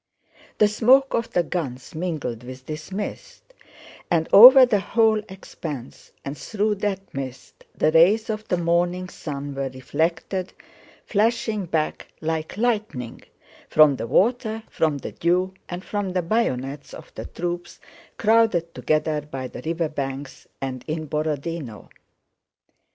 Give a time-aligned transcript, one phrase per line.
[0.57, 3.53] The smoke of the guns mingled with this mist,
[4.09, 9.53] and over the whole expanse and through that mist the rays of the morning sun
[9.53, 10.53] were reflected,
[11.05, 13.21] flashing back like lightning
[13.69, 17.79] from the water, from the dew, and from the bayonets of the troops
[18.17, 21.89] crowded together by the riverbanks and in Borodinó.